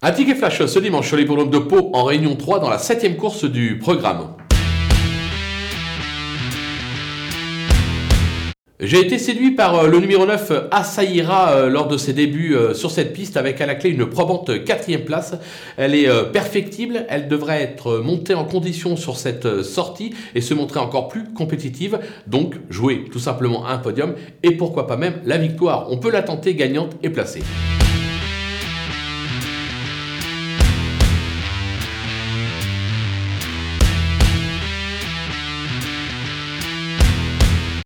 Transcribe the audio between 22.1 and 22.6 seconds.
Donc